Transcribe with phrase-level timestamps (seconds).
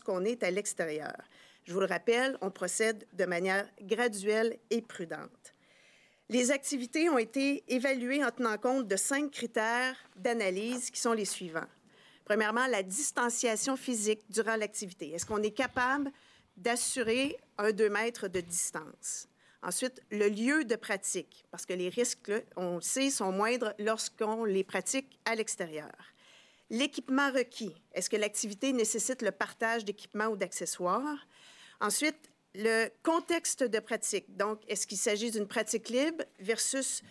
[0.00, 1.14] lorsqu'on est à l'extérieur.
[1.64, 5.54] Je vous le rappelle, on procède de manière graduelle et prudente.
[6.30, 11.24] Les activités ont été évaluées en tenant compte de cinq critères d'analyse qui sont les
[11.24, 11.68] suivants.
[12.24, 15.10] Premièrement, la distanciation physique durant l'activité.
[15.10, 16.10] Est-ce qu'on est capable
[16.56, 19.28] d'assurer un 2 mètres de distance?
[19.62, 24.44] Ensuite, le lieu de pratique, parce que les risques, on le sait, sont moindres lorsqu'on
[24.44, 25.92] les pratique à l'extérieur.
[26.70, 27.74] L'équipement requis.
[27.92, 31.26] Est-ce que l'activité nécessite le partage d'équipements ou d'accessoires?
[31.80, 34.36] Ensuite, le contexte de pratique.
[34.36, 37.02] Donc, est-ce qu'il s'agit d'une pratique libre versus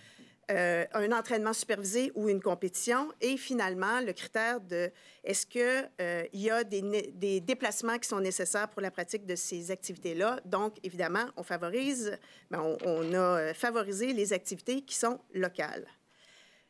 [0.52, 3.12] euh, un entraînement supervisé ou une compétition?
[3.20, 4.92] Et finalement, le critère de
[5.26, 9.72] est-ce qu'il euh, y a des, déplacements qui sont nécessaires pour la pratique de ces
[9.72, 10.40] activités-là?
[10.46, 12.18] Donc, évidemment, on favorise,
[12.50, 15.86] ben, on, a favorisé les activités qui sont locales.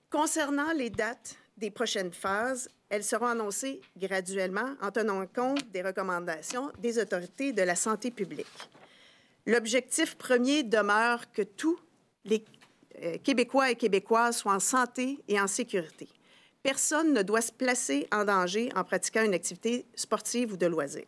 [0.09, 6.71] Concernant les dates des prochaines phases, elles seront annoncées graduellement en tenant compte des recommandations
[6.79, 8.47] des autorités de la santé publique.
[9.45, 11.77] L'objectif premier demeure que tous
[12.25, 12.43] les
[13.03, 16.07] euh, Québécois et Québécoises soient en santé et en sécurité.
[16.63, 21.05] Personne ne doit se placer en danger en pratiquant une activité sportive ou de loisir.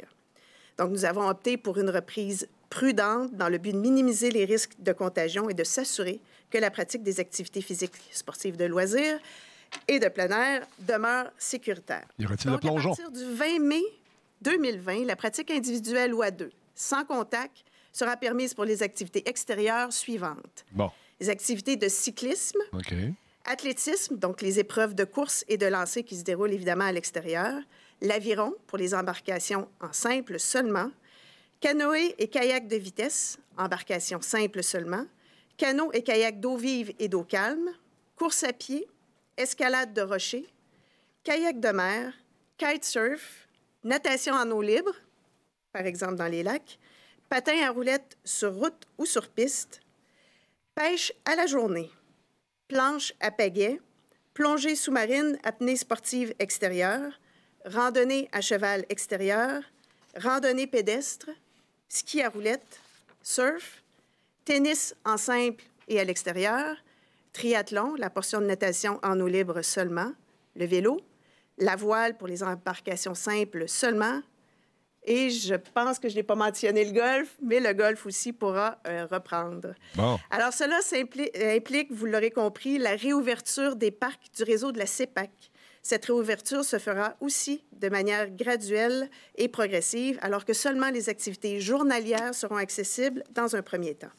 [0.78, 4.76] Donc, nous avons opté pour une reprise prudente dans le but de minimiser les risques
[4.80, 9.20] de contagion et de s'assurer que la pratique des activités physiques sportives de loisirs
[9.88, 12.08] et de plein air demeure sécuritaire.
[12.20, 12.94] Y aura-t-il le plongeon?
[12.94, 13.84] À partir du 20 mai
[14.42, 19.92] 2020, la pratique individuelle ou à deux, sans contact, sera permise pour les activités extérieures
[19.92, 20.66] suivantes.
[20.72, 20.90] Bon.
[21.20, 22.60] Les activités de cyclisme,
[23.46, 27.62] athlétisme, donc les épreuves de course et de lancer qui se déroulent évidemment à l'extérieur,
[28.02, 30.90] l'aviron pour les embarcations en simple seulement,
[31.60, 35.06] canoë et kayak de vitesse, embarcation simple seulement,
[35.58, 37.70] canot et kayak d'eau vive et d'eau calme,
[38.16, 38.88] course à pied,
[39.38, 40.48] escalade de rochers,
[41.24, 42.14] kayak de mer,
[42.58, 43.48] kitesurf,
[43.84, 44.96] natation en eau libre,
[45.72, 46.78] par exemple dans les lacs,
[47.30, 49.82] patin à roulettes sur route ou sur piste,
[50.76, 51.90] pêche à la journée,
[52.68, 53.80] planche à pagaie,
[54.34, 57.20] plongée sous-marine, apnée sportive extérieure,
[57.66, 59.64] randonnée à cheval extérieur,
[60.16, 61.30] randonnée pédestre,
[61.90, 62.80] ski à roulettes,
[63.22, 63.84] surf,
[64.46, 66.78] tennis en simple et à l'extérieur,
[67.34, 70.12] triathlon, la portion de natation en eau libre seulement,
[70.56, 71.00] le vélo,
[71.58, 74.22] la voile pour les embarcations simples seulement,
[75.04, 78.78] et je pense que je n'ai pas mentionné le golf, mais le golf aussi pourra
[78.88, 79.74] euh, reprendre.
[79.96, 80.20] Bon.
[80.30, 80.80] Alors, cela
[81.56, 85.32] implique, vous l'aurez compris, la réouverture des parcs du réseau de la CEPAC.
[85.82, 91.60] Cette réouverture se fera aussi de manière graduelle et progressive, alors que seulement les activités
[91.60, 94.12] journalières seront accessibles dans un premier temps.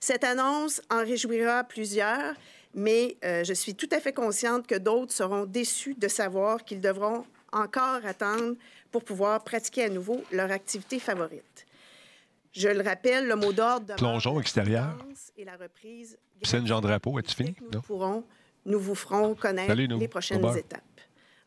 [0.00, 2.34] Cette annonce en réjouira plusieurs,
[2.74, 6.80] mais euh, je suis tout à fait consciente que d'autres seront déçus de savoir qu'ils
[6.80, 8.54] devront encore attendre
[8.90, 11.66] pour pouvoir pratiquer à nouveau leur activité favorite.
[12.52, 14.96] Je le rappelle, le mot d'ordre de plongeon extérieur
[15.36, 16.18] et la reprise.
[16.42, 17.54] Saint-Jean-Drapeau, es-tu fini?
[17.72, 18.24] Nous pourrons,
[18.64, 20.82] nous vous ferons connaître les prochaines étapes.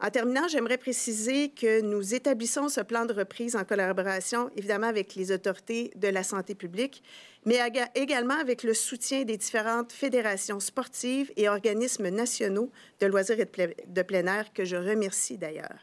[0.02, 5.14] En terminant, j'aimerais préciser que nous établissons ce plan de reprise en collaboration, évidemment, avec
[5.16, 7.04] les autorités de la santé publique,
[7.44, 7.60] mais
[7.96, 12.72] également avec le soutien des différentes fédérations sportives et organismes nationaux
[13.02, 15.80] de loisirs et de plein air, que je remercie d'ailleurs.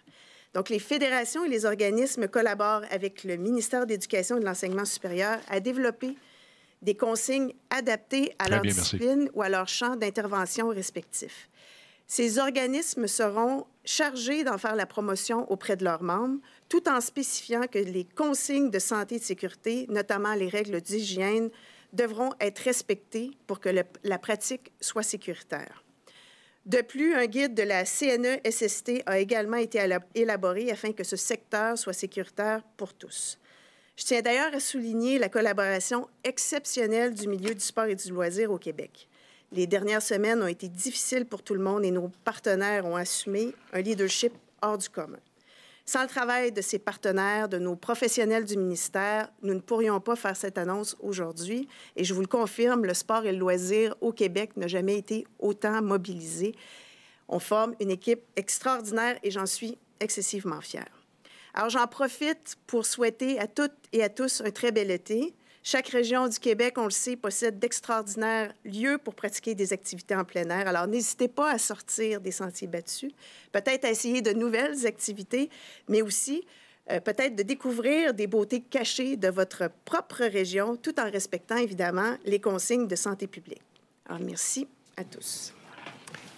[0.55, 4.87] Donc, les fédérations et les organismes collaborent avec le ministère de l'Éducation et de l'Enseignement
[4.87, 6.17] supérieur à développer
[6.81, 11.51] des consignes adaptées à leur discipline ou à leur champ d'intervention respectif.
[12.07, 17.67] Ces organismes seront chargés d'en faire la promotion auprès de leurs membres, tout en spécifiant
[17.67, 21.51] que les consignes de santé et de sécurité, notamment les règles d'hygiène,
[21.93, 23.71] devront être respectées pour que
[24.05, 25.85] la pratique soit sécuritaire.
[26.67, 29.79] De plus, un guide de la CNE-SST a également été
[30.17, 33.39] élaboré afin que ce secteur soit sécuritaire pour tous.
[33.97, 38.51] Je tiens d'ailleurs à souligner la collaboration exceptionnelle du milieu du sport et du loisir
[38.51, 39.09] au Québec.
[39.53, 43.55] Les dernières semaines ont été difficiles pour tout le monde et nos partenaires ont assumé
[43.73, 45.19] un leadership hors du commun.
[45.89, 50.17] Sans le travail de ces partenaires, de nos professionnels du ministère, nous ne pourrions pas
[50.17, 51.69] faire cette annonce aujourd'hui.
[51.95, 55.29] Et je vous le confirme, le sport et le loisir au Québec n'a jamais été
[55.39, 56.57] autant mobilisé.
[57.29, 60.91] On forme une équipe extraordinaire et j'en suis excessivement fière.
[61.55, 65.36] Alors j'en profite pour souhaiter à toutes et à tous un très bel été.
[65.69, 70.25] Chaque région du Québec, on le sait, possède d'extraordinaires lieux pour pratiquer des activités en
[70.25, 70.69] plein air.
[70.69, 73.11] Alors, n'hésitez pas à sortir des sentiers battus,
[73.51, 75.51] peut-être à essayer de nouvelles activités,
[75.89, 76.47] mais aussi
[76.93, 82.17] euh, peut-être de découvrir des beautés cachées de votre propre région, tout en respectant évidemment
[82.25, 83.63] les consignes de santé publique.
[84.09, 85.53] Alors, merci à tous.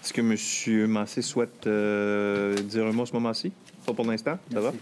[0.02, 0.86] Est-ce que M.
[0.86, 3.52] Massé souhaite euh, dire un mot ce moment-ci?
[3.88, 4.38] Pas pour l'instant?
[4.52, 4.72] Ça va?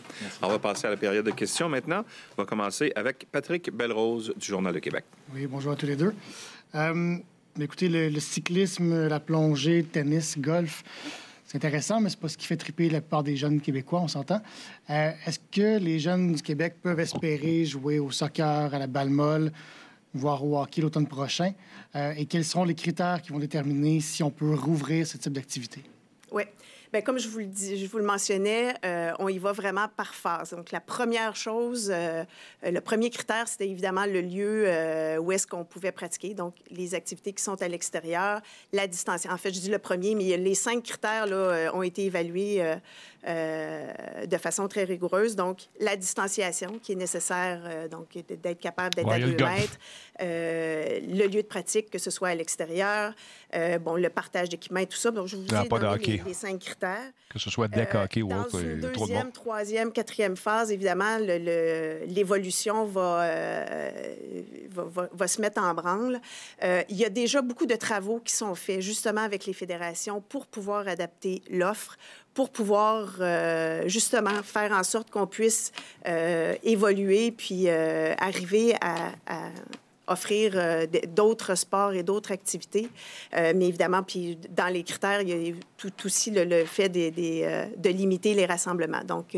[0.43, 2.05] On va passer à la période de questions maintenant.
[2.37, 5.05] On va commencer avec Patrick Belrose du Journal de Québec.
[5.33, 6.13] Oui, bonjour à tous les deux.
[6.75, 7.17] Euh,
[7.61, 10.83] écoutez, le, cyclisme, la plongée, tennis, golf,
[11.45, 14.09] c'est intéressant, mais c'est pas ce qui fait triper la plupart des jeunes Québécois, on
[14.09, 14.43] s'entend.
[14.91, 19.11] Euh, est-ce que les jeunes du Québec peuvent espérer jouer au soccer, à la balle
[19.11, 19.53] molle,
[20.15, 21.53] voire au hockey l'automne prochain?
[21.95, 25.33] Euh, et quels seront les critères qui vont déterminer si on peut rouvrir ce type
[25.33, 25.85] d'activité?
[26.33, 26.43] Oui.
[26.97, 29.87] Bien, comme je vous le, dis, je vous le mentionnais, euh, on y va vraiment
[29.87, 30.53] par phase.
[30.53, 32.25] Donc, la première chose, euh,
[32.63, 36.33] le premier critère, c'était évidemment le lieu euh, où est-ce qu'on pouvait pratiquer.
[36.33, 38.41] Donc, les activités qui sont à l'extérieur,
[38.73, 39.27] la distance.
[39.27, 42.65] En fait, je dis le premier, mais les cinq critères là, ont été évalués
[43.27, 45.37] de façon très rigoureuse.
[45.37, 49.79] Donc, la distanciation qui est nécessaire, donc d'être capable d'être à deux mètres,
[50.19, 53.13] le lieu de pratique, que ce soit à l'extérieur,
[53.81, 55.11] bon, le partage d'équipements et tout ça.
[55.11, 58.61] Donc, je vous dis les, les cinq critères que ce soit deck hockey ou autre.
[58.63, 64.15] Une deuxième, troisième, quatrième phase, évidemment, l'évolution euh,
[64.71, 66.21] va, va, va, se mettre en branle.
[66.63, 70.21] Euh, il y a déjà beaucoup de travaux qui sont faits justement avec les fédérations
[70.21, 71.97] pour pouvoir adapter l'offre,
[72.33, 75.73] pour pouvoir euh, justement faire en sorte qu'on puisse
[76.63, 79.13] évoluer puis arriver à,
[80.07, 82.89] offrir euh, d'autres sports et d'autres activités.
[83.35, 87.13] Euh, mais évidemment, puis dans les critères, il y a tout aussi le, fait des,
[87.45, 89.05] euh, de limiter les rassemblements.
[89.05, 89.37] Donc,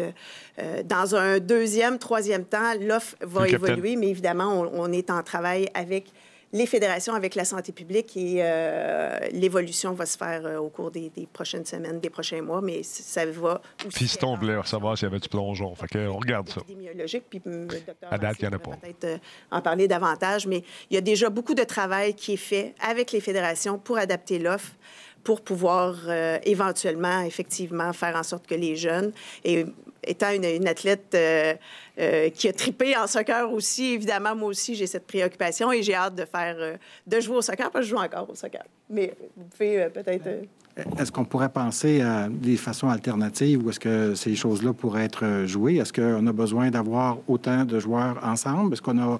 [0.85, 5.69] dans un deuxième, troisième temps, l'offre va évoluer, mais évidemment, on, on, est en travail
[5.75, 6.07] avec
[6.53, 10.91] les fédérations avec la santé publique et euh, l'évolution va se faire euh, au cours
[10.91, 13.99] des, prochaines semaines, des prochains mois, mais ça va aussi...
[13.99, 15.75] Fiston voulait savoir s'il y avait du plongeon.
[15.75, 16.61] Fait que, on regarde ça.
[16.67, 18.77] Puis le docteur à date, il n'y en a pas.
[18.77, 19.19] peut-être euh,
[19.51, 23.13] en parler davantage, mais il y a déjà beaucoup de travail qui est fait avec
[23.13, 24.73] les fédérations pour adapter l'offre
[25.25, 25.97] pour pouvoir
[26.45, 29.13] éventuellement, effectivement, faire en sorte que les jeunes,
[29.45, 29.67] et
[30.03, 31.15] étant une, athlète
[31.99, 35.83] euh, euh, qui a tripé en soccer aussi, évidemment, moi aussi, j'ai cette préoccupation et
[35.83, 38.35] j'ai hâte de faire, euh, de jouer au soccer, parce que je joue encore au
[38.35, 38.65] soccer.
[38.89, 40.29] Mais vous pouvez peut-être...
[40.97, 45.43] Est-ce qu'on pourrait penser à des façons alternatives ou est-ce que ces choses-là pourraient être
[45.45, 45.79] jouées?
[45.79, 48.75] Est-ce qu'on a besoin d'avoir autant de joueurs ensemble?
[48.75, 49.19] Est-ce qu'on a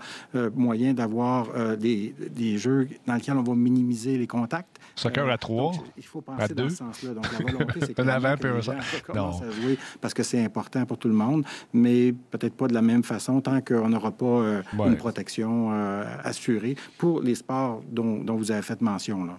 [0.55, 4.79] moyen d'avoir des, des, jeux dans lesquels on va minimiser les contacts?
[4.95, 6.55] Soccer à trois, il faut penser à deux?
[6.63, 7.15] dans ce sens-là.
[7.15, 11.09] Donc, la volonté, c'est que, les gens à jouer parce que c'est important pour tout
[11.09, 14.97] le monde, mais peut-être pas de la même façon tant qu'on n'aura pas euh, une
[14.97, 19.25] protection euh, assurée pour les sports dont, dont, vous avez fait mention.
[19.25, 19.39] Là.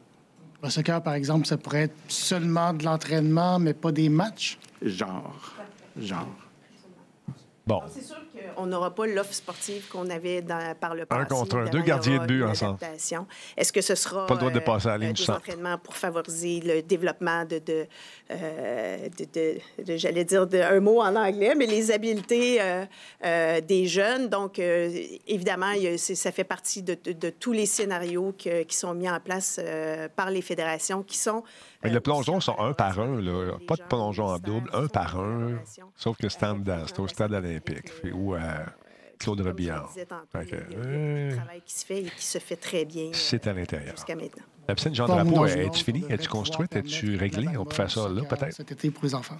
[0.61, 4.57] Le soccer, par exemple, ça pourrait être seulement de l'entraînement, mais pas des matchs?
[4.81, 5.55] Genre.
[5.97, 6.48] Genre.
[7.69, 7.81] Bon.
[7.87, 8.15] C'est sûr
[8.57, 10.43] on n'aura pas l'offre sportive qu'on avait
[10.79, 11.21] par le passé.
[11.21, 12.79] Un contre un, deux gardiens de but ensemble.
[13.55, 15.77] Est-ce que ce sera pas le droit de passer à la ligne euh, des entraînements
[15.77, 17.87] pour favoriser le développement de, de,
[18.31, 24.27] euh, de, j'allais dire un mot en anglais, mais les habiletés euh, des jeunes?
[24.29, 26.95] Donc, évidemment, ça fait partie de,
[27.29, 29.59] tous les scénarios qui sont mis en place
[30.15, 31.43] par les fédérations qui sont
[31.83, 33.21] mais le plongeon, c'est un par un.
[33.21, 33.57] Là.
[33.67, 35.59] Pas de plongeon en double, un par un.
[35.95, 37.91] Sauf que c'est au stade olympique.
[38.13, 38.65] Ou à
[39.19, 39.91] Claude Robillard.
[39.95, 43.95] Il un travail qui se fait et qui se fait très bien C'est à l'intérieur.
[43.95, 44.43] jusqu'à maintenant.
[44.67, 46.05] La piscine Jean Drapeau, es-tu finie?
[46.09, 46.75] Es-tu construite?
[46.75, 47.57] Es-tu réglée?
[47.57, 48.53] On peut faire ça là, peut-être?
[48.53, 49.37] Cet été pour les enfants.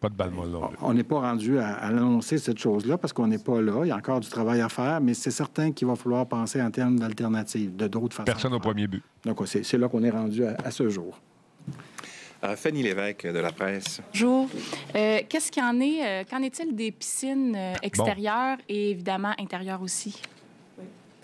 [0.00, 0.50] Pas de balle molle
[0.80, 3.80] On n'est pas rendu à, à annoncer cette chose-là parce qu'on n'est pas là.
[3.82, 6.62] Il y a encore du travail à faire, mais c'est certain qu'il va falloir penser
[6.62, 8.26] en termes d'alternatives, de d'autres façons.
[8.26, 9.02] Personne au premier but.
[9.24, 11.18] Donc, c'est là qu'on est rendu à, ce jour.
[12.44, 14.00] Euh, Fanny Lévesque de la presse.
[14.12, 14.48] Bonjour.
[14.94, 16.06] Euh, qu'est-ce qu'il en est?
[16.06, 20.22] Euh, qu'en est-il des piscines extérieures et évidemment intérieures aussi?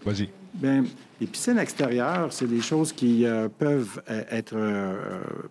[0.05, 0.29] Vas-y.
[0.53, 0.85] Bien,
[1.25, 3.25] les piscines extérieures, c'est des choses qui
[3.59, 4.57] peuvent être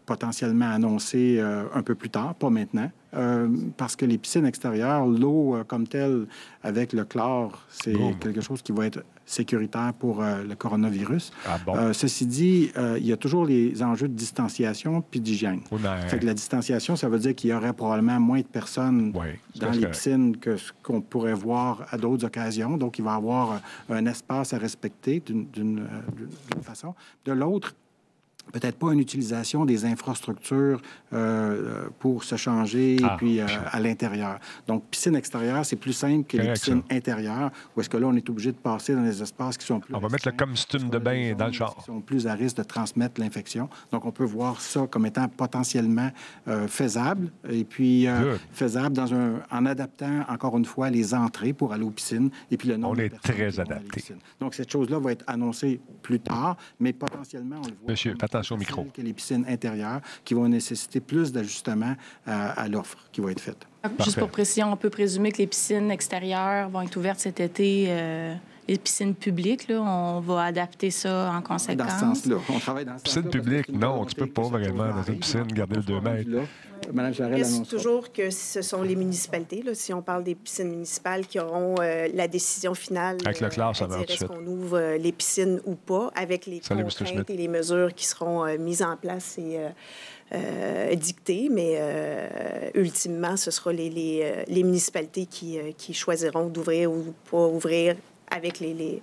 [0.06, 2.92] potentiellement annoncées un peu plus tard, pas maintenant.
[3.16, 6.26] Euh, parce que les piscines extérieures, l'eau euh, comme telle,
[6.64, 11.32] avec le chlore, c'est quelque chose qui va être sécuritaire pour euh, le coronavirus.
[11.46, 15.62] Ah ceci dit, il y a toujours les enjeux de distanciation puis d'hygiène.
[16.08, 19.14] Fait que la distanciation, ça veut dire qu'il y aurait probablement moins de personnes
[19.56, 22.78] dans les piscines que ce qu'on pourrait voir à d'autres occasions.
[22.78, 25.63] Donc, il va y avoir un espace à respecter d'une
[26.62, 26.96] façon.
[27.26, 27.76] De l'autre,
[28.52, 30.82] peut-être pas une utilisation des infrastructures
[31.14, 34.40] euh, pour se changer et ah, puis euh, à l'intérieur.
[34.68, 38.16] Donc, piscine extérieure, c'est plus simple que les piscines intérieures, où est-ce que là, on
[38.16, 39.94] est obligé de passer dans des espaces qui sont plus...
[39.96, 41.76] On va mettre le costume de bain dans le char.
[41.76, 43.70] Qui sont plus à risque de transmettre l'infection.
[43.92, 46.12] Donc, on peut voir ça comme étant potentiellement
[46.48, 48.08] euh, faisable, et puis
[48.52, 52.58] faisable dans un, en adaptant, encore une fois, les entrées pour aller aux piscines, et
[52.58, 54.04] puis le nombre On est très adapté.
[54.40, 57.92] Donc, cette chose-là va être annoncée plus tard, mais potentiellement, on le voit...
[57.92, 58.86] Monsieur attention au micro.
[58.94, 63.68] que les piscines intérieures, qui vont nécessiter plus d'ajustements à, l'offre qui va être faite.
[64.04, 67.86] Juste pour précision, on peut présumer que les piscines extérieures vont être ouvertes cet été.
[67.90, 68.36] Euh,
[68.68, 71.88] les piscines publiques, là, on va adapter ça en conséquence.
[71.88, 72.36] Dans ce sens-là.
[72.50, 75.76] On travaille dans ce Piscine publique, non, tu peux pas vraiment dans une piscine garder
[75.78, 76.30] le 2 mètres.
[76.92, 81.26] Mme Jarret toujours que ce sont les municipalités, là, si on parle des piscines municipales,
[81.26, 83.18] qui auront euh, la décision finale.
[83.26, 86.60] Avec le classe, ça va Est-ce qu'on ouvre euh, les piscines ou pas, avec les
[86.60, 91.50] contraintes et les mesures qui seront euh, mises en place et dictées.
[91.52, 91.80] Mais
[92.74, 97.96] ultimement, ce sera les, les, les municipalités qui, qui choisiront d'ouvrir ou pas ouvrir
[98.32, 99.02] avec les, les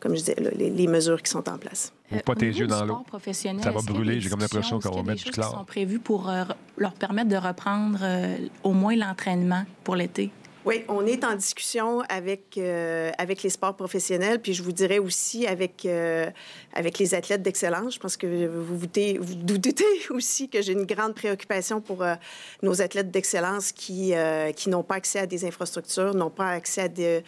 [0.00, 1.92] comme je disais, les, les, mesures qui sont en place.
[2.12, 3.04] Ou pas tes yeux dans l'eau.
[3.32, 4.20] Ça va brûler.
[4.20, 5.50] J'ai comme l'impression qu'on va mettre du clair.
[5.50, 6.44] sont prévus pour euh,
[6.76, 10.30] leur permettre de reprendre euh, au moins l'entraînement pour l'été?
[10.68, 14.98] Oui, on est en discussion avec, euh, avec les sports professionnels, puis je vous dirais
[14.98, 16.28] aussi avec, euh,
[16.74, 17.94] avec les athlètes d'excellence.
[17.94, 19.18] Je pense que vous vous doutez,
[20.10, 22.16] aussi que j'ai une grande préoccupation pour euh,
[22.62, 24.12] nos athlètes d'excellence qui,
[24.56, 27.22] qui n'ont pas accès à des infrastructures, n'ont pas accès à de,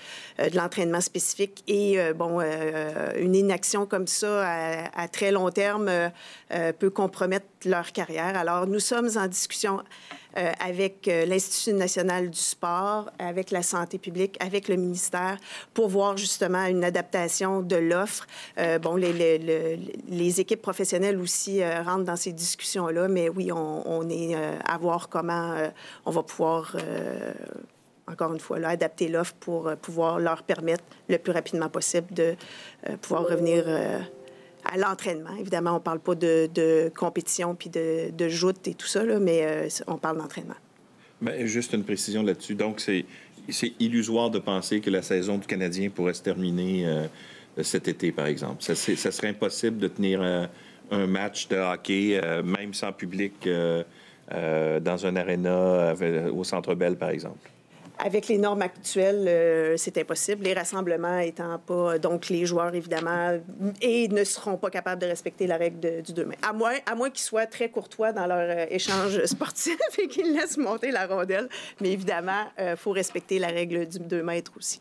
[0.52, 1.64] l'entraînement spécifique.
[1.66, 2.42] Et, bon,
[3.16, 4.46] une inaction comme ça
[4.94, 5.90] à très long terme
[6.78, 8.36] peut compromettre leur carrière.
[8.36, 9.80] Alors, nous sommes en discussion
[10.36, 15.38] euh, avec euh, l'Institut national du sport, avec la santé publique, avec le ministère,
[15.74, 18.26] pour voir justement une adaptation de l'offre.
[18.58, 24.78] Euh, bon, les, équipes professionnelles aussi rentrent dans ces discussions-là, mais oui, on, est à
[24.78, 25.54] voir comment
[26.06, 26.76] on va pouvoir
[28.06, 32.34] encore une fois, là, adapter l'offre pour pouvoir leur permettre le plus rapidement possible de
[33.02, 33.64] pouvoir revenir
[34.64, 35.34] à l'entraînement.
[35.38, 39.42] Évidemment, on ne parle pas de, compétition puis de, de joute et tout ça, mais
[39.42, 40.54] euh, on parle d'entraînement.
[41.44, 42.54] Juste une précision là-dessus.
[42.54, 43.04] Donc, c'est,
[43.78, 47.06] illusoire de penser que la saison du Canadien pourrait se terminer euh,
[47.62, 48.62] cet été, par exemple.
[48.62, 50.46] Ça, serait impossible de tenir euh,
[50.90, 53.48] un match de hockey, même sans public,
[54.28, 55.94] dans un aréna
[56.32, 57.48] au Centre Bell, par exemple.
[58.02, 60.44] Avec les normes actuelles, euh, c'est impossible.
[60.44, 63.38] Les rassemblements étant pas, donc les joueurs évidemment,
[63.82, 66.48] et ne seront pas capables de respecter la règle du 2 mètres.
[66.48, 70.32] À moins, à moins qu'ils soient très courtois dans leur euh, échange sportif et qu'ils
[70.32, 71.48] laissent monter la rondelle.
[71.80, 74.80] Mais évidemment, il euh, faut respecter la règle du 2 mètres aussi.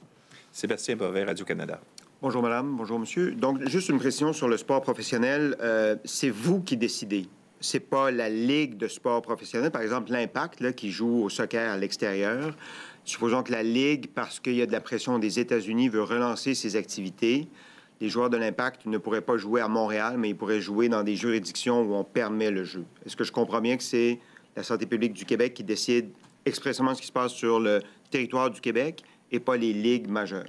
[0.52, 1.82] Sébastien Bovet, Radio-Canada.
[2.22, 2.76] Bonjour, madame.
[2.78, 3.32] Bonjour, monsieur.
[3.32, 5.56] Donc, juste une précision sur le sport professionnel.
[6.04, 7.28] c'est vous qui décidez
[7.62, 11.78] c'est pas la ligue de sport professionnel, par exemple l'Impact, qui joue au soccer à
[11.78, 12.56] l'extérieur.
[13.10, 16.54] Supposons que la Ligue, parce qu'il y a de la pression des États-Unis, veut relancer
[16.54, 17.48] ses activités.
[18.00, 21.02] Les joueurs de l'Impact ne pourraient pas jouer à Montréal, mais ils pourraient jouer dans
[21.02, 22.86] des juridictions où on permet le jeu.
[23.04, 24.20] Est-ce que je comprends bien que c'est
[24.56, 26.12] la santé publique du Québec qui décide
[26.46, 29.02] expressément ce qui se passe sur le territoire du Québec
[29.32, 30.46] et pas les ligues majeures?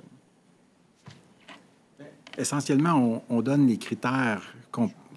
[2.36, 4.54] Essentiellement, on, donne les critères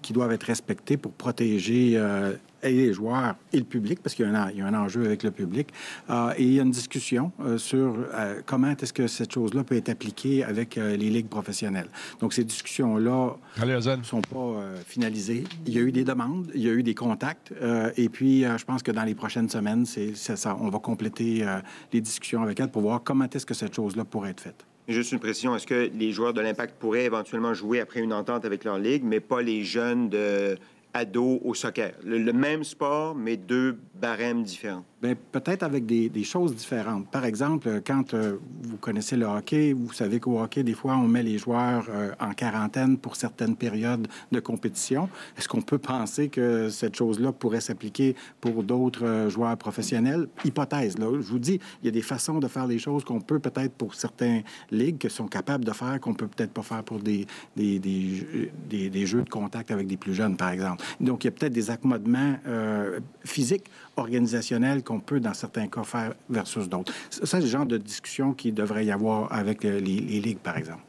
[0.00, 2.32] qui doivent être respectés pour protéger euh,
[2.64, 5.30] et les joueurs et le public, parce qu'il y, y, a un enjeu avec le
[5.30, 5.68] public.
[6.10, 9.64] Euh, et il y a une discussion euh, sur euh, comment est-ce que cette chose-là
[9.64, 11.88] peut être appliquée avec les ligues professionnelles.
[12.20, 15.44] Donc, ces discussions-là ne sont pas finalisées.
[15.66, 17.52] Il y a eu des demandes, il y a eu des contacts,
[17.96, 21.44] et puis je pense que dans les prochaines semaines, c'est ça, on va compléter
[21.92, 24.64] les discussions avec elle pour voir comment est-ce que cette chose-là pourrait être faite.
[24.86, 28.44] Juste une précision, est-ce que les joueurs de l'Impact pourraient éventuellement jouer après une entente
[28.44, 30.58] avec leur ligue, mais pas les jeunes de
[30.94, 31.92] ado au soccer.
[32.02, 34.84] Le, même sport, mais deux barèmes différents.
[35.04, 37.10] Bien, peut-être avec des, choses différentes.
[37.10, 41.06] Par exemple, quand euh, vous connaissez le hockey, vous savez qu'au hockey, des fois, on
[41.06, 45.10] met les joueurs euh, en quarantaine pour certaines périodes de compétition.
[45.36, 50.26] Est-ce qu'on peut penser que cette chose-là pourrait s'appliquer pour d'autres euh, joueurs professionnels?
[50.42, 51.08] Hypothèse, là.
[51.12, 53.74] Je vous dis, il y a des façons de faire les choses qu'on peut peut-être
[53.74, 57.26] pour certains ligues qui sont capables de faire, qu'on peut peut-être pas faire pour des,
[57.58, 60.82] jeux de contact avec des plus jeunes, par exemple.
[60.98, 65.82] Donc, il y a peut-être des accommodements euh, physiques, organisationnels qu'on peut, dans certains cas,
[65.84, 66.92] faire versus d'autres.
[67.10, 70.82] C'est le genre de discussion qui devrait y avoir avec euh, les, ligues, par exemple.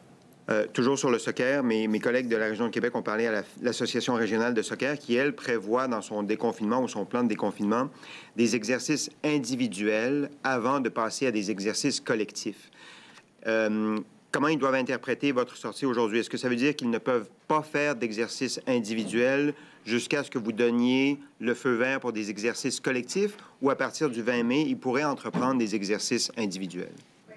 [0.50, 3.26] Euh, toujours sur le soccer, mes, mes collègues de la région de Québec ont parlé
[3.26, 7.30] à l'Association régionale de soccer qui, elle, prévoit dans son déconfinement ou son plan de
[7.30, 7.90] déconfinement
[8.36, 12.70] des exercices individuels avant de passer à des exercices collectifs.
[14.36, 16.20] Comment ils doivent interpréter votre sortie aujourd'hui?
[16.20, 19.54] Est-ce que ça veut dire qu'ils ne peuvent pas faire d'exercices individuels
[19.86, 23.38] jusqu'à ce que vous donniez le feu vert pour des exercices collectifs?
[23.62, 26.92] Ou à partir du 20 mai, ils pourraient entreprendre des exercices individuels?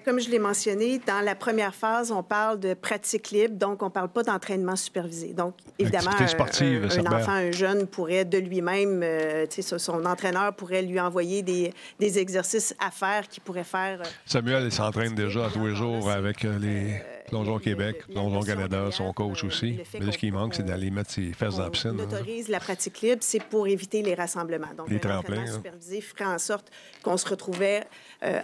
[0.09, 3.85] Comme je l'ai mentionné, dans la première phase, on parle de pratique libre, donc on
[3.85, 5.33] ne parle pas d'entraînement supervisé.
[5.33, 11.43] Donc, évidemment, un, enfant, un jeune pourrait de lui-même, euh, son entraîneur pourrait lui envoyer
[11.43, 14.01] des, des exercices à faire qu'il pourrait faire.
[14.01, 16.99] Euh, Samuel, il s'entraîne déjà tous les jours avec euh, les
[17.29, 19.79] Plongeon Québec, Plongeon Canada, son coach aussi.
[19.99, 21.95] Mais ce qui manque, c'est d'aller mettre ses fesses dans la piscine.
[21.97, 24.73] On autorise la pratique libre, c'est pour éviter les rassemblements.
[24.75, 25.45] Donc, les tremplins.
[25.45, 26.71] supervisé ferait en sorte
[27.03, 27.83] qu'on se retrouvait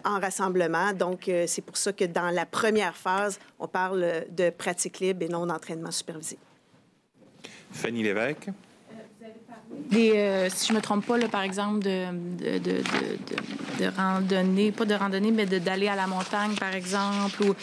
[0.03, 0.93] en rassemblement.
[0.93, 5.29] Donc, c'est pour ça que dans la première phase, on parle de pratique libre et
[5.29, 6.37] non d'entraînement supervisé.
[7.71, 8.49] Fanny Lévesque.
[9.93, 12.05] Euh, si je ne me trompe pas, là, par exemple, de,
[12.37, 12.81] de, de,
[13.79, 17.55] de, randonnée, pas de randonnée, mais d'aller à la montagne, par exemple, ou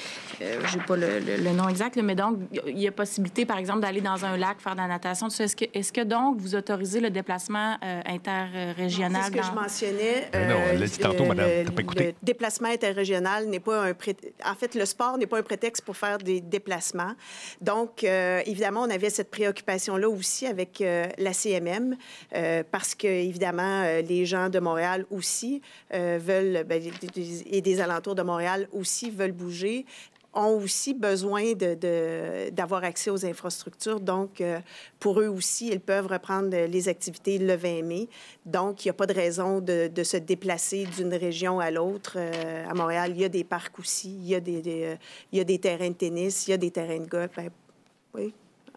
[0.42, 3.80] euh, je n'ai pas le, nom exact, mais donc, il y a possibilité, par exemple,
[3.80, 5.28] d'aller dans un lac, faire de la natation.
[5.28, 9.22] Est-ce que, est que donc vous autorisez le déplacement euh, interrégional?
[9.24, 10.30] C'est ce que je mentionnais.
[10.34, 11.70] non, elle l'a dit tantôt, madame.
[11.70, 12.06] pas écouté.
[12.06, 14.34] Le déplacement interrégional n'est pas un prétexte.
[14.44, 17.14] En fait, le sport n'est pas un prétexte pour faire des déplacements.
[17.60, 20.82] Donc, évidemment, on avait cette préoccupation-là aussi avec
[21.18, 21.96] la CMM.
[22.34, 25.60] Euh, parce que, évidemment, euh, les gens de Montréal aussi
[25.94, 26.82] euh, veulent, ben,
[27.46, 29.86] et des alentours de Montréal aussi veulent bouger
[30.34, 31.52] ont aussi besoin
[32.52, 34.00] d'avoir accès aux infrastructures.
[34.00, 34.42] Donc,
[34.98, 38.08] pour eux aussi, ils peuvent reprendre les activités le 20 mai.
[38.46, 42.18] Donc, il n'y a pas de raison de, se déplacer d'une région à l'autre.
[42.18, 46.46] à Montréal, il y a des parcs aussi, il y a des, terrains de tennis,
[46.48, 47.30] il y a des terrains de golf.
[47.36, 47.50] Ben,
[48.14, 48.32] oui,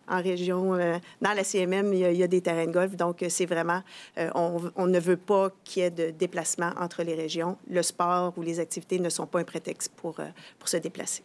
[0.07, 0.75] en région.
[0.75, 2.95] Euh, dans la CMM, il y, a, des terrains de golf.
[2.95, 3.81] Donc, euh, c'est vraiment,
[4.17, 7.57] euh, on, ne veut pas qu'il y ait de déplacement entre les régions.
[7.69, 10.17] Le sport ou les activités ne sont pas un prétexte pour
[10.65, 11.23] se déplacer.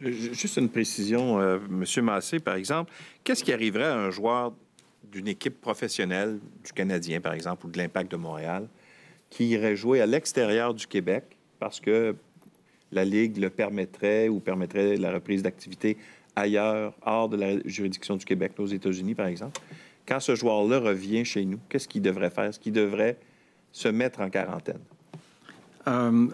[0.00, 1.84] Juste une précision, M.
[2.02, 2.92] Massé, par exemple.
[3.22, 4.52] Qu'est-ce qui arriverait à un joueur
[5.10, 8.66] d'une équipe professionnelle du Canadien, par exemple, ou de l'Impact de Montréal,
[9.28, 11.24] qui irait jouer à l'extérieur du Québec
[11.58, 12.14] parce que
[12.92, 15.96] la Ligue le permettrait ou permettrait la reprise d'activité
[16.36, 19.60] ailleurs, hors de la juridiction du Québec, aux États-Unis, par exemple,
[20.06, 22.44] quand ce joueur-là revient chez nous, qu'est-ce qu'il devrait faire?
[22.44, 23.16] Est-ce qu'il devrait
[23.72, 24.80] se mettre en quarantaine?
[25.88, 26.26] Euh,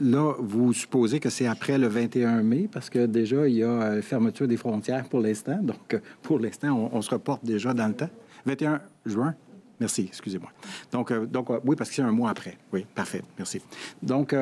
[0.00, 3.66] là, vous supposez que c'est après le 21 mai, parce que déjà, il y a
[3.66, 5.58] euh, fermeture des frontières pour l'instant.
[5.60, 8.10] Donc, pour l'instant, on, se reporte déjà dans le temps.
[8.46, 9.34] 21 juin?
[9.80, 10.50] Merci, excusez-moi.
[10.92, 12.56] Donc, euh, donc oui, parce que c'est un mois après.
[12.72, 13.60] Oui, parfait, merci.
[14.02, 14.34] Donc,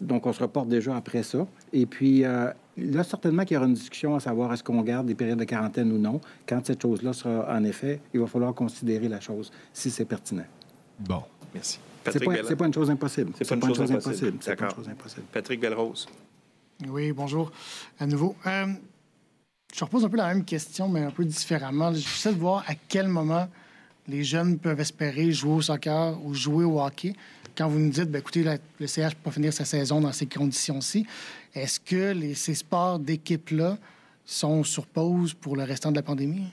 [0.00, 1.46] donc, on se reporte déjà après ça.
[1.72, 2.24] Et puis,
[2.78, 5.44] Là, certainement qu'il y aura une discussion à savoir est-ce qu'on garde des périodes de
[5.44, 6.22] quarantaine ou non.
[6.46, 10.46] Quand cette chose-là sera en effet, il va falloir considérer la chose si c'est pertinent.
[10.98, 11.22] Bon,
[11.52, 11.78] merci.
[12.10, 13.32] C'est pas, pas une chose impossible.
[13.36, 14.38] C'est pas, une chose impossible.
[14.40, 15.26] C'est pas une chose impossible.
[15.32, 16.06] Patrick Belrose.
[16.88, 17.52] Oui, bonjour
[18.00, 18.34] à nouveau.
[18.46, 18.66] Euh,
[19.72, 21.92] je repose un peu la même question, mais un peu différemment.
[21.92, 23.48] Je de voir à quel moment
[24.08, 27.14] les jeunes peuvent espérer jouer au soccer ou jouer au hockey.
[27.56, 28.44] Quand vous nous dites, ben, écoutez,
[28.80, 31.06] le CH ne peut pas finir sa saison dans ces conditions-ci,
[31.54, 33.78] est-ce que les, ces sports d'équipe-là
[34.24, 36.48] sont sur pause pour le restant de la pandémie?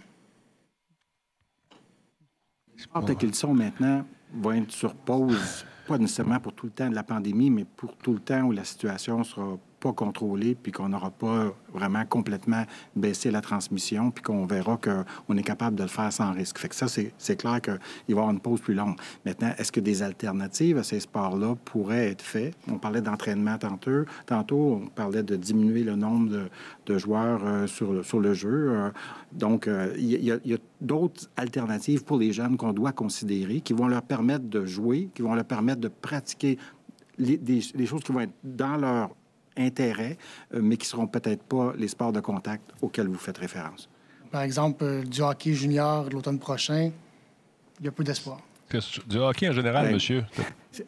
[2.75, 6.71] Les sports tels qu'ils sont maintenant vont être sur pause, pas nécessairement pour tout le
[6.71, 10.55] temps de la pandémie, mais pour tout le temps où la situation sera pas contrôlé,
[10.55, 12.63] puis qu'on n'aura pas vraiment complètement
[12.95, 16.57] baissé la transmission, puis qu'on verra qu'on est capable de le faire sans risque.
[16.57, 18.95] Fait que ça, c'est clair qu'il va y avoir une pause plus longue.
[19.25, 22.55] Maintenant, est-ce que des alternatives à ces sports-là pourraient être faites?
[22.67, 26.49] On parlait d'entraînement tantôt, tantôt, on parlait de diminuer le nombre de,
[26.85, 28.71] de joueurs euh, sur, sur le jeu.
[28.71, 28.89] Euh,
[29.31, 33.73] donc, euh, il y a, a d'autres alternatives pour les jeunes qu'on doit considérer, qui
[33.73, 36.57] vont leur permettre de jouer, qui vont leur permettre de pratiquer
[37.17, 39.09] les choses qui vont être dans leur
[39.57, 40.17] intérêt,
[40.53, 43.89] euh, mais qui ne seront peut-être pas les sports de contact auxquels vous faites référence.
[44.31, 46.91] Par exemple, euh, du hockey junior l'automne prochain,
[47.79, 48.39] il y a peu d'espoir.
[49.07, 50.23] Du hockey en général, monsieur?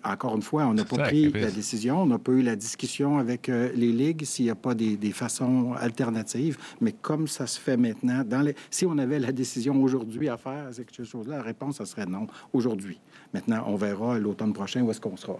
[0.03, 3.17] Encore une fois, on n'a pas pris la décision, on n'a pas eu la discussion
[3.17, 6.57] avec euh, les ligues s'il n'y a pas des, façons alternatives.
[6.79, 8.55] Mais comme ça se fait maintenant, dans les...
[8.69, 12.27] si on avait la décision aujourd'hui à faire quelque chose-là, la réponse, ça serait non,
[12.53, 12.99] aujourd'hui.
[13.33, 15.39] Maintenant, on verra l'automne prochain où est-ce qu'on sera.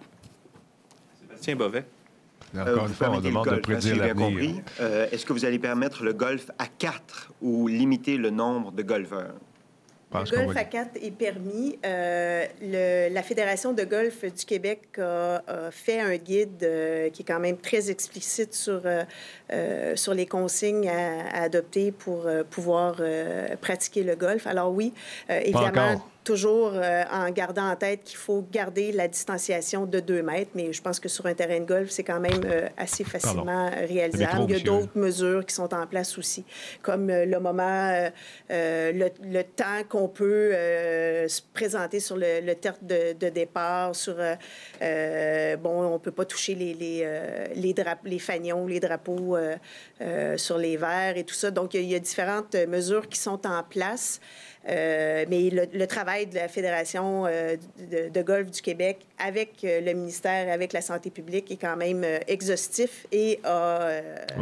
[1.19, 1.85] Sébastien Bovet.
[2.55, 4.61] Euh, Encore une fois, on demande de prédire l'avenir.
[4.79, 8.83] Euh, est-ce que vous allez permettre le golf à quatre ou limiter le nombre de
[8.83, 9.35] golfeurs?
[10.13, 11.79] Le golf à quatre est permis.
[11.85, 16.69] Euh, le, la Fédération de golf du Québec a, fait un guide
[17.13, 18.81] qui est quand même très explicite sur,
[19.95, 23.01] sur les consignes à, adopter pour pouvoir
[23.61, 24.47] pratiquer le golf.
[24.47, 24.91] Alors oui,
[25.29, 30.51] évidemment toujours euh, en gardant en tête qu'il faut garder la distanciation de 2 mètres,
[30.53, 33.69] mais je pense que sur un terrain de golf, c'est quand même euh, assez facilement
[33.69, 34.45] réalisable.
[34.47, 36.45] Il y a d'autres mesures qui sont en place aussi,
[36.81, 38.09] comme euh, le moment,
[38.49, 40.51] le, temps qu'on peut
[41.27, 46.55] se présenter sur le, le terre de, départ, sur, bon, on ne peut pas toucher
[46.55, 47.07] les, les,
[47.55, 49.37] les, les fanions, les drapeaux
[50.37, 51.51] sur les verres et tout ça.
[51.51, 54.19] Donc, il y a différentes mesures qui sont en place.
[54.69, 60.51] Euh, mais le, travail travail de la Fédération de, golf du Québec avec le ministère,
[60.51, 63.39] avec la santé publique est quand même exhaustif et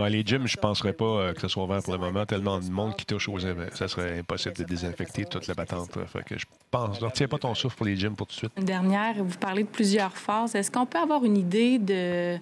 [0.09, 2.25] les gyms, je ne penserais pas que ce soit ouvert pour le moment.
[2.25, 5.97] Tellement de monde qui touche aux Ça serait impossible de désinfecter toute la battante.
[6.07, 7.01] Fait que je pense.
[7.01, 8.51] Ne tiens pas ton souffle pour les gyms pour tout de suite.
[8.57, 10.55] Une dernière, vous parlez de plusieurs phases.
[10.55, 12.37] Est-ce qu'on peut avoir une idée de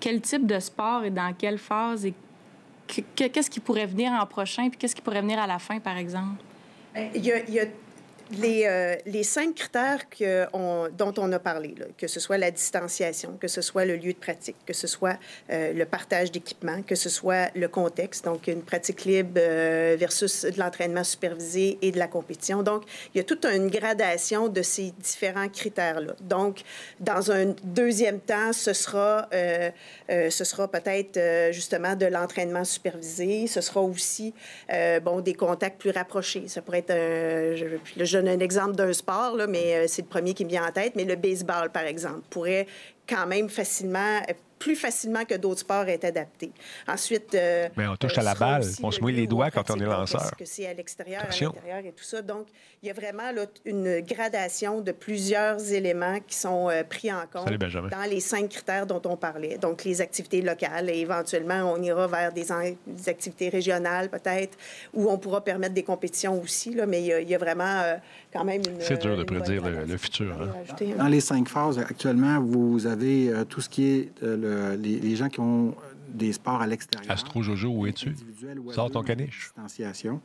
[0.00, 2.14] quel type de sport et dans quelle phase et
[2.86, 5.96] qu'est-ce qui pourrait venir en prochain puis qu'est-ce qui pourrait venir à la fin, par
[5.96, 6.42] exemple?
[7.14, 7.60] Il y
[8.30, 10.04] les, euh, les, cinq critères
[10.52, 14.18] dont on a parlé, que ce soit la distanciation, que ce soit le lieu de
[14.18, 15.16] pratique, que ce soit
[15.50, 20.44] euh, le partage d'équipement, que ce soit le contexte, donc une pratique libre euh, versus
[20.44, 22.62] de l'entraînement supervisé et de la compétition.
[22.62, 22.84] Donc,
[23.14, 26.14] il y a toute une gradation de ces différents critères-là.
[26.20, 26.62] Donc,
[27.00, 29.28] dans un deuxième temps, ce sera,
[30.08, 33.46] ce sera peut-être justement de l'entraînement supervisé.
[33.46, 34.34] Ce sera aussi,
[35.02, 36.48] bon, des contacts plus rapprochés.
[36.48, 40.44] Ça pourrait être un, donne un exemple d'un sport, mais euh, c'est le premier qui
[40.44, 42.66] me vient en tête, mais le baseball, par exemple, pourrait
[43.08, 44.20] quand même facilement
[44.58, 46.50] plus facilement que d'autres sports est adapté.
[46.88, 47.34] Ensuite.
[47.34, 48.62] Euh, Mais on touche à la euh, balle.
[48.82, 50.20] On se mouille les doigts quand on est lanceur.
[50.20, 52.22] Parce que c'est à l'extérieur, à l'intérieur et tout ça.
[52.22, 52.46] Donc,
[52.82, 57.22] il y a vraiment là, une gradation de plusieurs éléments qui sont euh, pris en
[57.32, 59.58] compte dans les cinq critères dont on parlait.
[59.58, 62.50] Donc, les activités locales et éventuellement, on ira vers des,
[63.06, 64.56] activités régionales peut-être
[64.94, 66.74] où on pourra permettre des compétitions aussi.
[66.74, 67.82] Là, mais il y, a, vraiment
[68.32, 68.80] quand même une.
[68.80, 70.34] C'est dur de prédire le, futur.
[70.40, 70.94] Hein.
[70.96, 74.10] Dans les cinq phases, actuellement, vous avez tout ce qui est
[74.78, 75.74] les, gens qui ont
[76.08, 77.10] des sports à l'extérieur.
[77.10, 78.14] Astro Jojo, où es-tu?
[78.70, 79.46] Sors ton caniche.
[79.46, 80.20] Distanciation.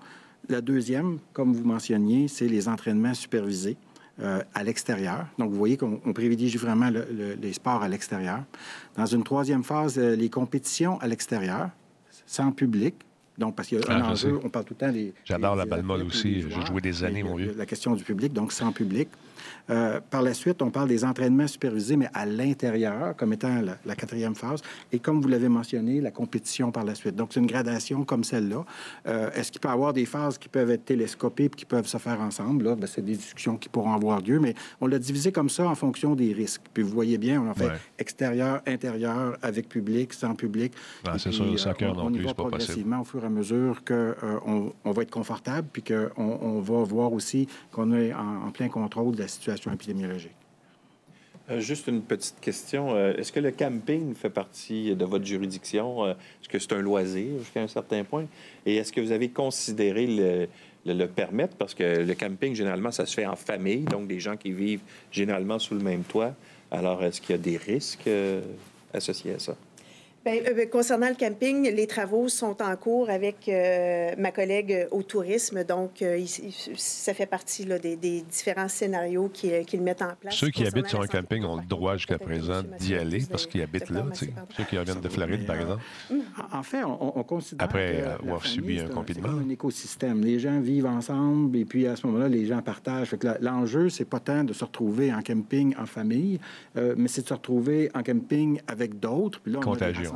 [0.49, 3.77] La deuxième, comme vous mentionniez, c'est les entraînements supervisés.
[4.21, 5.25] Euh, à l'extérieur.
[5.39, 8.43] Donc, vous voyez qu'on privilégie vraiment les sports à l'extérieur.
[8.95, 11.69] Dans une troisième phase, euh, les compétitions à l'extérieur,
[12.27, 12.93] sans public.
[13.37, 15.13] Donc, parce qu'il y a un ah, enjeu, on parle tout le temps des...
[15.25, 16.41] J'adore la balle molle aussi.
[16.41, 17.55] J'ai joué des années, mon vieux.
[17.57, 19.07] La question du public, donc sans public.
[19.69, 23.95] Euh, par la suite, on parle des entraînements supervisés, mais à l'intérieur, comme étant la,
[23.95, 24.61] quatrième phase.
[24.91, 27.15] Et comme vous l'avez mentionné, la compétition par la suite.
[27.15, 28.65] Donc, c'est une gradation comme celle-là.
[29.07, 31.87] Euh, est-ce qu'il peut y avoir des phases qui peuvent être télescopées et qui peuvent
[31.87, 32.65] se faire ensemble?
[32.65, 35.67] Là, ben, c'est des discussions qui pourront avoir lieu, mais on l'a divisé comme ça
[35.67, 36.63] en fonction des risques.
[36.73, 40.73] Puis vous voyez bien, on en fait extérieur, intérieur, avec public, sans public.
[41.03, 43.83] Ben, c'est sûr, euh, on, non plus, va pas progressivement au fur et à mesure
[43.83, 48.51] qu'on on va être confortable, puis qu'on on va voir aussi qu'on est en, en
[48.51, 49.50] plein contrôle de la situation
[51.49, 52.95] Euh, juste une petite question.
[52.95, 56.05] Euh, est-ce que le camping fait partie de votre juridiction?
[56.05, 58.25] Euh, est-ce que c'est un loisir jusqu'à un certain point?
[58.65, 60.47] Et est-ce que vous avez considéré
[60.85, 61.55] le, permettre?
[61.57, 64.81] Parce que le camping, généralement, ça se fait en famille, donc des gens qui vivent
[65.11, 66.33] généralement sous le même toit.
[66.69, 68.09] Alors, est-ce qu'il y a des risques
[68.93, 69.55] associés à ça?
[70.23, 74.87] Bien, euh, ben, concernant le camping, les travaux sont en cours avec euh, ma collègue
[74.91, 75.63] au tourisme.
[75.63, 76.23] Donc, euh,
[76.75, 80.35] ça fait partie là, des, différents scénarios qu'ils mettent en place.
[80.35, 83.63] Ceux qui habitent sur un camping ont le droit jusqu'à présent d'y aller parce qu'ils
[83.63, 84.05] habitent là.
[84.13, 85.81] Ceux qui reviennent de Floride, par exemple.
[86.51, 87.65] En fait, on, considère.
[87.65, 89.29] Après avoir subi un confinement.
[89.39, 90.21] C'est un écosystème.
[90.21, 93.15] Les gens vivent ensemble et puis à ce moment-là, les gens partagent.
[93.39, 96.39] L'enjeu, c'est pas tant de se retrouver en camping en famille,
[96.75, 99.39] mais c'est de se retrouver en camping avec d'autres.
[99.39, 100.10] Puis là, on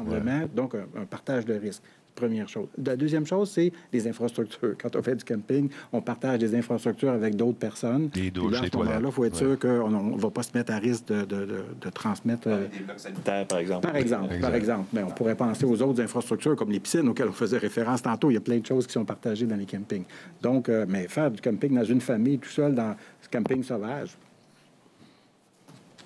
[0.56, 1.84] donc un, partage de risques.
[2.16, 2.68] Première chose.
[2.82, 4.76] La deuxième chose, c'est les infrastructures.
[4.82, 8.10] Quand on fait du camping, on partage des infrastructures avec d'autres personnes.
[8.16, 9.02] Les douches, toilettes.
[9.02, 11.46] Là, il faut être sûr qu'on ne va pas se mettre à risque de, de,
[11.46, 12.48] de, transmettre.
[12.48, 13.86] Euh, des blocs sanitaires, par exemple.
[13.86, 14.40] Par exemple.
[14.40, 14.88] Par exemple.
[14.94, 18.32] Mais on pourrait penser aux autres infrastructures, comme les piscines auxquelles on faisait référence tantôt.
[18.32, 20.06] Il y a plein de choses qui sont partagées dans les campings.
[20.42, 24.16] Donc, euh, mais faire du camping dans une famille, tout seul, dans ce camping sauvage.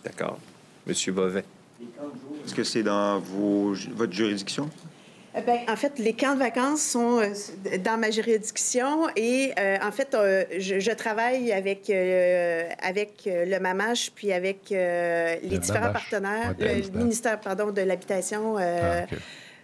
[0.03, 0.39] D'accord.
[0.87, 1.43] Monsieur Bovet.
[2.45, 4.69] Est-ce que c'est dans votre juridiction?
[5.35, 9.77] Eh bien, en fait, les camps de vacances sont euh, dans ma juridiction et euh,
[9.81, 16.97] en fait, euh, je, travaille avec, avec le MAMACH puis avec les différents partenaires, le
[16.97, 19.05] ministère pardon, de l'Habitation, ah,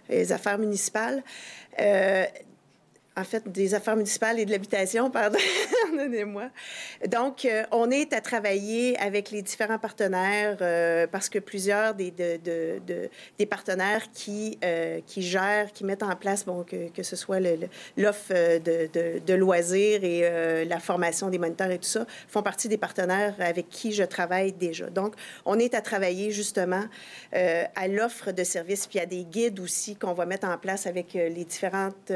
[0.08, 1.22] les Affaires municipales.
[3.18, 5.10] En fait, des affaires municipales et de l'habitation,
[5.96, 6.50] pardonnez-moi.
[7.08, 12.10] Donc, euh, on est à travailler avec les différents partenaires euh, parce que plusieurs des,
[12.10, 12.38] de,
[12.86, 17.16] de, des partenaires qui, euh, qui gèrent, qui mettent en place, bon, que, que ce
[17.16, 17.40] soit
[17.96, 23.34] l'offre de, loisirs et la formation des moniteurs et tout ça, font partie des partenaires
[23.38, 24.86] avec qui je travaille déjà.
[24.86, 26.84] Donc, on est à travailler justement
[27.32, 31.12] à l'offre de services, puis à des guides aussi qu'on va mettre en place avec
[31.12, 32.12] les différentes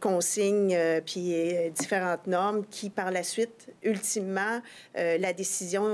[0.00, 1.34] consignes puis
[1.74, 4.60] différentes normes qui, par la suite, ultimement,
[4.96, 5.84] euh, la décision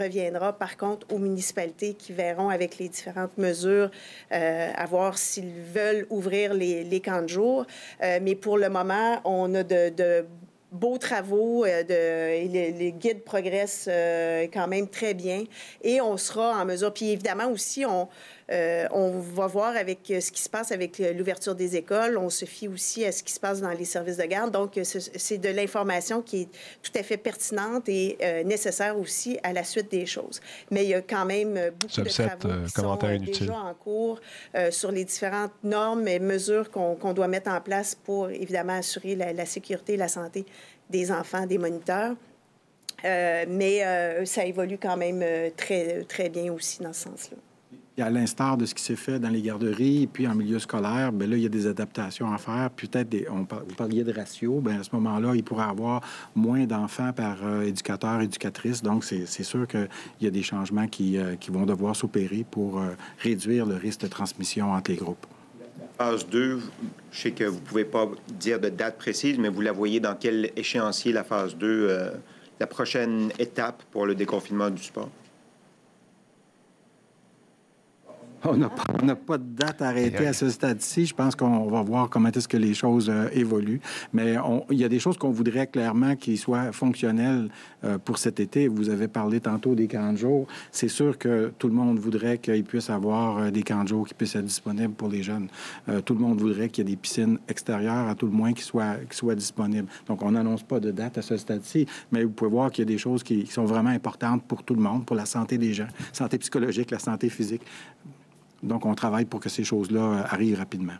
[0.00, 3.90] reviendra par contre aux municipalités qui verront avec les différentes mesures
[4.30, 7.66] à voir s'ils veulent ouvrir les, les camps de jour.
[8.00, 10.24] mais pour le moment, on a de,
[10.72, 11.66] beaux travaux.
[11.66, 13.90] de, les, guides progressent
[14.52, 15.44] quand même très bien.
[15.82, 16.94] Et on sera en mesure.
[16.94, 18.08] Puis évidemment aussi, on,
[18.52, 22.16] euh, on va voir avec euh, ce qui se passe avec l'ouverture des écoles.
[22.16, 24.52] On se fie aussi à ce qui se passe dans les services de garde.
[24.52, 26.48] Donc, euh, c'est de l'information qui est
[26.82, 30.40] tout à fait pertinente et nécessaire aussi à la suite des choses.
[30.70, 34.20] Mais il y a quand même beaucoup de travaux qui sont déjà en cours
[34.70, 39.32] sur les différentes normes et mesures qu'on doit mettre en place pour, évidemment, assurer la,
[39.32, 40.44] la sécurité et la santé
[40.90, 42.14] des enfants, des moniteurs.
[43.02, 45.24] mais ça évolue quand même
[45.56, 47.36] très, très bien aussi dans ce sens-là
[48.02, 51.12] à l'instar de ce qui s'est fait dans les garderies et puis en milieu scolaire,
[51.12, 52.70] bien là, il y a des adaptations à faire.
[52.70, 56.02] Peut-être, on, vous parliez de ratio, bien à ce moment-là, il pourrait avoir
[56.34, 58.82] moins d'enfants par euh, éducateur, éducatrice.
[58.82, 59.88] Donc, c'est sûr qu'il
[60.20, 64.02] y a des changements qui, euh, qui vont devoir s'opérer pour euh, réduire le risque
[64.02, 65.26] de transmission entre les groupes.
[65.96, 66.60] Phase 2,
[67.10, 68.06] je sais que vous ne pouvez pas
[68.38, 72.12] dire de date précise, mais vous la voyez dans quel échéancier la phase 2,
[72.60, 75.08] la prochaine étape pour le déconfinement du sport?
[78.44, 81.06] On n'a pas, de date arrêtée à ce stade-ci.
[81.06, 83.80] Je pense qu'on va voir comment est-ce que les choses euh, évoluent.
[84.12, 84.36] Mais
[84.70, 87.48] il y a des choses qu'on voudrait clairement qui soient fonctionnelles
[87.84, 88.68] euh, pour cet été.
[88.68, 90.46] Vous avez parlé tantôt des camps de jour.
[90.70, 94.06] C'est sûr que tout le monde voudrait qu'il puisse avoir euh, des camps de jour
[94.06, 95.48] qui puissent être disponibles pour les jeunes.
[96.04, 98.62] tout le monde voudrait qu'il y ait des piscines extérieures, à tout le moins, qui
[98.62, 99.88] soient, qui soient disponibles.
[100.06, 102.88] Donc, on n'annonce pas de date à ce stade-ci, mais vous pouvez voir qu'il y
[102.88, 105.58] a des choses qui, qui sont vraiment importantes pour tout le monde, pour la santé
[105.58, 107.62] des gens, santé psychologique, la santé physique.
[108.66, 110.96] Donc, on travaille pour que ces choses-là euh, arrivent rapidement.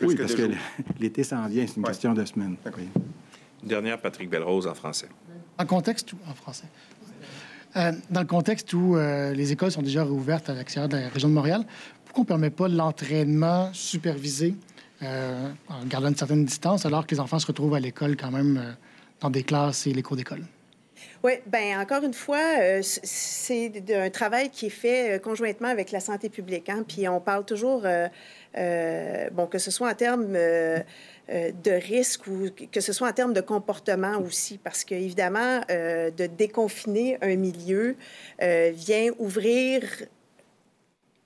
[0.00, 0.50] Oui, parce que
[1.00, 2.56] l'été s'en vient, c'est une question de semaine.
[3.62, 5.08] Dernière, Patrick Belrose, en français.
[5.58, 6.66] En contexte, en français?
[7.76, 11.08] Euh, dans le contexte où euh, les écoles sont déjà réouvertes à l'extérieur de la
[11.08, 11.64] région de Montréal,
[12.06, 14.54] pourquoi on ne permet pas l'entraînement supervisé
[15.02, 18.76] en gardant une certaine distance alors que les enfants se retrouvent à l'école quand même
[19.20, 20.42] dans des classes et les cours d'école?
[21.22, 25.90] Oui, bien, encore une fois, euh, c'est un travail qui est fait euh, conjointement avec
[25.90, 26.68] la santé publique.
[26.68, 32.48] Hein, puis on parle toujours, euh, bon, que ce soit en termes de risque ou
[32.70, 37.96] que ce soit en termes de comportement aussi, parce qu'évidemment, de déconfiner un milieu
[38.38, 39.82] vient ouvrir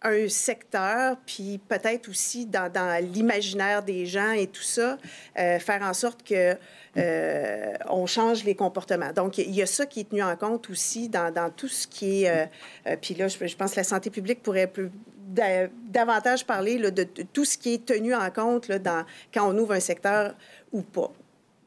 [0.03, 4.97] un secteur, puis peut-être aussi dans, l'imaginaire des gens et tout ça,
[5.35, 6.57] faire en sorte que
[6.97, 9.13] euh, on change les comportements.
[9.13, 12.25] Donc, il y a ça qui est tenu en compte aussi dans, tout ce qui
[12.25, 12.31] est...
[12.31, 12.47] Euh,
[12.87, 14.71] euh, puis là, je, pense que la santé publique pourrait
[15.89, 18.79] davantage parler de, tout ce qui est tenu en compte là,
[19.33, 20.35] quand on ouvre un secteur
[20.73, 21.13] ou pas.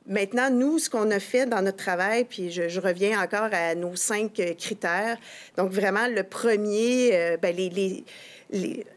[0.08, 3.96] Maintenant, nous, ce qu'on a fait dans notre travail, puis je, reviens encore à nos
[3.96, 5.18] cinq critères.
[5.58, 8.04] Donc, vraiment, le premier, ben, les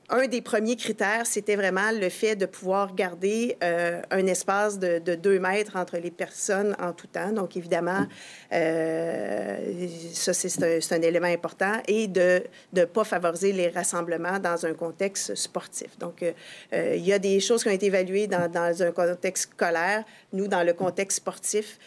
[0.09, 4.99] un des premiers critères, c'était vraiment le fait de pouvoir garder euh, un espace de,
[5.17, 7.33] deux mètres entre les personnes en tout temps.
[7.33, 8.07] Donc, évidemment,
[8.53, 11.73] euh, ça, c'est un, élément important.
[11.89, 15.99] Et de ne pas favoriser les rassemblements dans un contexte sportif.
[15.99, 20.05] Donc, euh, il y a des choses qui ont été évaluées dans, un contexte scolaire.
[20.33, 21.79] Nous, dans le contexte sportif,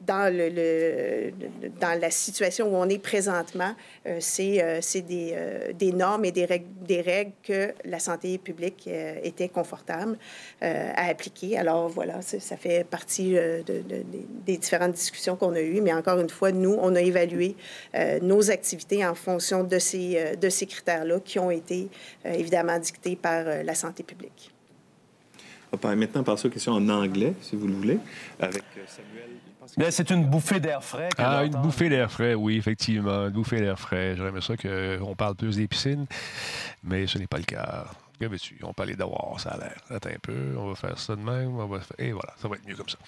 [0.00, 0.34] dans,
[2.00, 3.74] la situation où on est présentement,
[4.18, 7.32] c'est des, normes et des règles,
[7.84, 10.18] la santé publique euh, était confortable
[10.62, 11.58] euh, à appliquer.
[11.58, 13.62] Alors voilà, ça fait partie euh,
[14.46, 15.80] des différentes discussions qu'on a eues.
[15.80, 17.56] Mais encore une fois, nous, on a évalué
[18.22, 21.88] nos activités en fonction de ces, de ces critères-là qui ont été
[22.24, 24.52] évidemment dictés par la santé publique.
[25.72, 27.98] On va maintenant passer aux questions en anglais, si vous le voulez,
[28.38, 29.92] avec Samuel.
[29.92, 31.08] c'est une bouffée d'air frais.
[31.16, 33.26] Ah, une bouffée d'air frais, oui, effectivement.
[33.26, 34.14] Une bouffée d'air frais.
[34.16, 36.06] J'aimerais ça qu'on parle plus des piscines
[36.82, 37.86] mais ce n'est pas le cas.
[38.18, 38.58] Que veux-tu?
[38.62, 39.80] On peut aller d'avoir, ça a l'air.
[39.90, 41.58] Attends un peu, on va faire ça de même.
[41.58, 42.98] On va Et voilà, ça va être mieux comme ça.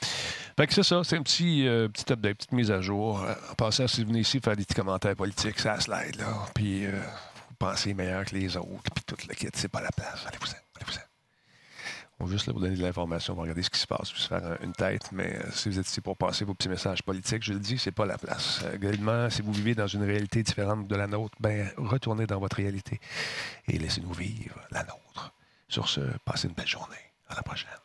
[0.57, 3.23] Fait que c'est ça, c'est un petit, euh, petit update, petite mise à jour.
[3.23, 6.47] Euh, en passant, si vous venez ici faire des petits commentaires politiques, ça slide, là.
[6.55, 6.91] Puis, euh,
[7.49, 10.25] vous pensez meilleur que les autres, puis tout le kit, c'est pas la place.
[10.27, 11.14] Allez-vous-en, allez-vous-en.
[12.21, 14.21] On va juste vous donner de l'information, on va regarder ce qui se passe, puis
[14.21, 15.11] se faire une tête.
[15.13, 17.79] Mais euh, si vous êtes ici pour passer vos petits messages politiques, je le dis,
[17.79, 18.63] c'est pas la place.
[18.65, 22.57] Euh, si vous vivez dans une réalité différente de la nôtre, ben retournez dans votre
[22.57, 23.01] réalité
[23.67, 25.35] et laissez-nous vivre la nôtre.
[25.69, 26.97] Sur ce, passez une belle journée.
[27.29, 27.84] À la prochaine.